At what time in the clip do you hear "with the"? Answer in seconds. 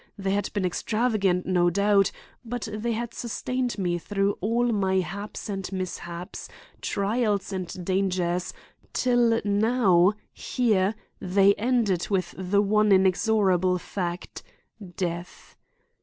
12.09-12.63